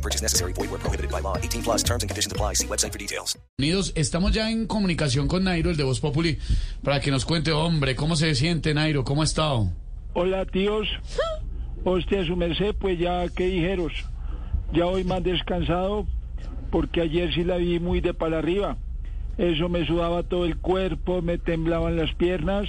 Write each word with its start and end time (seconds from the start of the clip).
No 0.00 0.02
purchase 0.02 0.22
necessary. 0.22 0.54
Void 0.54 0.70
where 0.70 0.80
prohibited 0.80 1.10
by 1.10 1.20
law. 1.20 1.36
18 1.36 1.62
plus 1.62 1.82
terms 1.82 2.02
and 2.02 2.08
conditions 2.08 2.32
apply. 2.32 2.54
See 2.54 2.66
website 2.66 2.92
for 2.92 2.98
details. 2.98 3.38
Unidos, 3.58 3.92
estamos 3.94 4.32
ya 4.32 4.50
en 4.50 4.66
comunicación 4.66 5.28
con 5.28 5.44
Nairo, 5.44 5.68
el 5.70 5.76
de 5.76 5.84
Voz 5.84 6.00
Populi, 6.00 6.38
para 6.82 7.00
que 7.00 7.10
nos 7.10 7.26
cuente, 7.26 7.52
hombre, 7.52 7.94
cómo 7.94 8.16
se 8.16 8.34
siente 8.34 8.72
Nairo, 8.72 9.04
cómo 9.04 9.20
ha 9.20 9.24
estado. 9.24 9.68
Hola 10.14 10.46
tíos, 10.46 10.88
hostia 11.84 12.24
su 12.24 12.34
merced, 12.34 12.74
pues 12.76 12.98
ya 12.98 13.28
qué 13.28 13.46
dijeros, 13.48 13.92
ya 14.72 14.86
hoy 14.86 15.04
más 15.04 15.22
descansado 15.22 16.06
porque 16.70 17.02
ayer 17.02 17.32
sí 17.34 17.44
la 17.44 17.58
vi 17.58 17.78
muy 17.78 18.00
de 18.00 18.14
para 18.14 18.38
arriba, 18.38 18.78
eso 19.38 19.68
me 19.68 19.86
sudaba 19.86 20.22
todo 20.22 20.46
el 20.46 20.56
cuerpo, 20.56 21.20
me 21.20 21.36
temblaban 21.36 21.96
las 21.96 22.12
piernas 22.14 22.66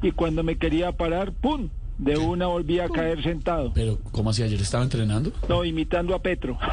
y 0.00 0.12
cuando 0.12 0.42
me 0.44 0.56
quería 0.56 0.92
parar, 0.92 1.32
¡pum! 1.32 1.68
De 1.98 2.16
una 2.16 2.46
volví 2.46 2.78
a 2.78 2.88
caer 2.88 3.20
sentado. 3.24 3.72
Pero, 3.74 3.98
¿cómo 4.12 4.30
así 4.30 4.44
ayer 4.44 4.60
estaba 4.60 4.84
entrenando? 4.84 5.32
No, 5.48 5.64
imitando 5.64 6.14
a 6.14 6.22
Petro. 6.22 6.56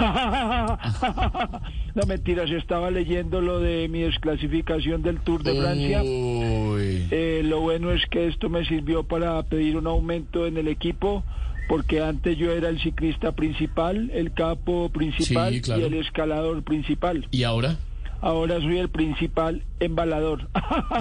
no 1.95 2.03
mentiras, 2.07 2.49
estaba 2.51 2.91
leyendo 2.91 3.41
lo 3.41 3.59
de 3.59 3.87
mi 3.89 4.01
desclasificación 4.01 5.01
del 5.01 5.19
Tour 5.19 5.43
de 5.43 5.59
Francia. 5.59 6.01
Eh, 6.03 7.41
lo 7.43 7.61
bueno 7.61 7.91
es 7.91 8.05
que 8.07 8.27
esto 8.27 8.49
me 8.49 8.65
sirvió 8.65 9.03
para 9.03 9.41
pedir 9.43 9.77
un 9.77 9.87
aumento 9.87 10.45
en 10.45 10.57
el 10.57 10.67
equipo, 10.67 11.23
porque 11.67 12.01
antes 12.01 12.37
yo 12.37 12.51
era 12.51 12.69
el 12.69 12.79
ciclista 12.81 13.31
principal, 13.31 14.11
el 14.13 14.33
capo 14.33 14.89
principal 14.89 15.53
Sí, 15.53 15.61
claro. 15.61 15.81
y 15.81 15.85
el 15.85 15.93
escalador 15.95 16.63
principal. 16.63 17.27
¿Y 17.31 17.43
ahora? 17.43 17.77
Ahora 18.21 18.59
soy 18.59 18.77
el 18.77 18.89
principal 18.89 19.63
embalador. 19.79 20.49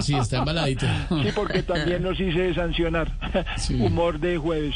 Sí, 0.01 0.15
está 0.15 0.37
embaladito. 0.37 0.85
Sí, 1.09 1.29
porque 1.33 1.63
también 1.63 2.03
los 2.03 2.19
hice 2.19 2.53
sancionar. 2.53 3.11
Sí. 3.57 3.75
Humor 3.81 4.19
de 4.19 4.37
jueves. 4.37 4.75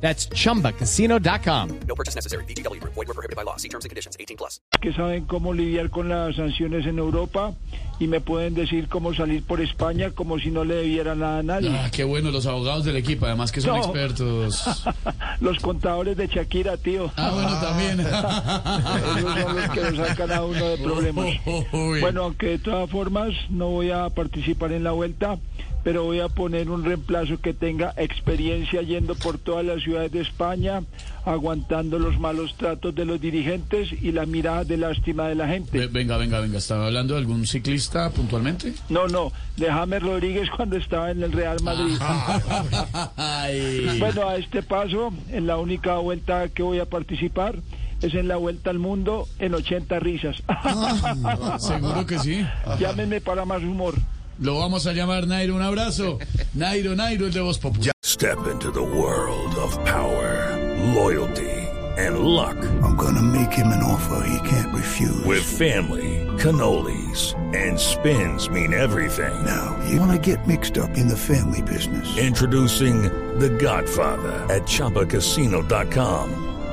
That's 0.00 0.28
chumbacasino.com. 0.28 1.68
No 1.88 1.94
purchase 1.94 2.14
necessary. 2.14 2.44
VGW 2.44 2.80
Group. 2.80 2.94
Void 2.94 3.08
were 3.08 3.14
prohibited 3.14 3.34
by 3.36 3.42
law. 3.44 3.56
See 3.56 3.68
terms 3.68 3.84
and 3.84 3.90
conditions. 3.90 4.16
18 4.20 4.36
plus. 4.36 4.60
que 4.80 4.92
saben 4.92 5.24
cómo 5.24 5.52
lidiar 5.54 5.90
con 5.90 6.08
las 6.08 6.36
sanciones 6.36 6.86
en 6.86 6.98
Europa 6.98 7.54
y 7.98 8.06
me 8.06 8.20
pueden 8.20 8.54
decir 8.54 8.88
cómo 8.88 9.14
salir 9.14 9.42
por 9.42 9.60
España 9.60 10.10
como 10.10 10.38
si 10.38 10.50
no 10.50 10.64
le 10.64 10.74
debiera 10.76 11.14
nada 11.14 11.38
a 11.38 11.42
nadie. 11.42 11.70
Ah, 11.72 11.90
qué 11.90 12.04
bueno, 12.04 12.30
los 12.30 12.46
abogados 12.46 12.84
del 12.84 12.96
equipo, 12.96 13.24
además 13.26 13.50
que 13.52 13.60
son 13.62 13.76
No. 13.76 13.78
expertos. 13.84 14.64
Los 15.40 15.58
contadores 15.60 16.16
de 16.16 16.26
Shakira, 16.28 16.76
tío. 16.76 17.10
Ah, 17.16 17.30
bueno, 17.32 17.58
también. 17.60 18.00
Esos 19.18 19.42
son 19.42 19.56
los 19.56 19.70
que 19.70 19.80
lo 19.90 20.06
sacan 20.06 20.32
a 20.32 20.42
uno 20.44 20.66
de 20.68 20.76
problemas. 20.78 21.26
Uy. 21.72 22.00
Bueno, 22.00 22.24
aunque 22.24 22.46
de 22.48 22.58
todas 22.58 22.88
formas 22.90 23.30
no 23.50 23.68
voy 23.70 23.90
a 23.90 24.08
participar 24.10 24.72
en 24.72 24.84
la 24.84 24.92
vuelta, 24.92 25.38
pero 25.86 26.02
voy 26.02 26.18
a 26.18 26.28
poner 26.28 26.68
un 26.68 26.84
reemplazo 26.84 27.40
que 27.40 27.54
tenga 27.54 27.94
experiencia 27.96 28.82
yendo 28.82 29.14
por 29.14 29.38
todas 29.38 29.64
las 29.64 29.84
ciudades 29.84 30.10
de 30.10 30.20
España, 30.20 30.82
aguantando 31.24 32.00
los 32.00 32.18
malos 32.18 32.56
tratos 32.56 32.92
de 32.92 33.04
los 33.04 33.20
dirigentes 33.20 33.92
y 33.92 34.10
la 34.10 34.26
mirada 34.26 34.64
de 34.64 34.78
lástima 34.78 35.28
de 35.28 35.36
la 35.36 35.46
gente. 35.46 35.86
Venga, 35.86 36.16
venga, 36.16 36.40
venga. 36.40 36.58
¿Estaba 36.58 36.86
hablando 36.86 37.14
de 37.14 37.20
algún 37.20 37.46
ciclista 37.46 38.10
puntualmente? 38.10 38.74
No, 38.88 39.06
no, 39.06 39.30
de 39.56 39.66
James 39.66 40.02
Rodríguez 40.02 40.50
cuando 40.50 40.76
estaba 40.76 41.12
en 41.12 41.22
el 41.22 41.30
Real 41.30 41.58
Madrid. 41.62 41.96
Ay. 43.16 43.96
Bueno, 44.00 44.28
a 44.28 44.38
este 44.38 44.64
paso, 44.64 45.12
en 45.30 45.46
la 45.46 45.56
única 45.56 45.98
vuelta 45.98 46.48
que 46.48 46.64
voy 46.64 46.80
a 46.80 46.86
participar 46.86 47.60
es 48.02 48.12
en 48.12 48.26
la 48.26 48.38
vuelta 48.38 48.70
al 48.70 48.80
mundo 48.80 49.28
en 49.38 49.54
80 49.54 50.00
risas. 50.00 50.42
Seguro 51.60 52.04
que 52.04 52.18
sí. 52.18 52.44
Llámenme 52.80 53.20
para 53.20 53.44
más 53.44 53.62
humor. 53.62 53.94
Lo 54.38 54.58
vamos 54.58 54.86
a 54.86 54.92
llamar 54.92 55.26
Nairo. 55.26 55.54
Un 55.54 55.62
abrazo. 55.62 56.18
Nairo, 56.54 56.94
Nairo, 56.94 57.26
el 57.26 57.32
de 57.32 57.40
Voz 57.40 57.58
Populi. 57.58 57.90
Step 58.02 58.46
into 58.46 58.70
the 58.70 58.82
world 58.82 59.54
of 59.56 59.72
power, 59.84 60.56
loyalty, 60.94 61.50
and 61.98 62.18
luck. 62.20 62.56
I'm 62.82 62.96
gonna 62.96 63.22
make 63.22 63.52
him 63.52 63.68
an 63.68 63.82
offer 63.82 64.26
he 64.28 64.48
can't 64.48 64.74
refuse. 64.74 65.24
With 65.24 65.42
family, 65.42 66.26
cannolis, 66.38 67.34
and 67.54 67.78
spins 67.78 68.48
mean 68.48 68.72
everything. 68.72 69.44
now, 69.44 69.76
you 69.88 70.00
wanna 70.00 70.18
get 70.18 70.46
mixed 70.46 70.78
up 70.78 70.90
in 70.96 71.08
the 71.08 71.16
family 71.16 71.62
business. 71.62 72.16
Introducing 72.18 73.02
The 73.38 73.50
Godfather 73.50 74.32
at 74.52 74.62
ChumbaCasino.com. 74.62 76.55